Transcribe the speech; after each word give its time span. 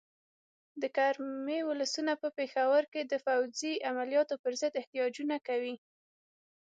د 0.81 0.83
کرمې 0.97 1.59
ولسونه 1.69 2.13
په 2.21 2.27
پېښور 2.37 2.83
کې 2.93 3.01
د 3.05 3.13
فوځي 3.25 3.73
عملیاتو 3.89 4.35
پر 4.43 4.53
ضد 4.61 4.73
احتجاجونه 4.81 5.35
کوي. 5.47 5.75